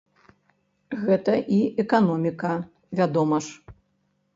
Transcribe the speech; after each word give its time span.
Гэта 1.03 1.33
і 1.59 1.61
эканоміка, 1.85 2.59
вядома 3.03 3.37
ж! 3.47 3.77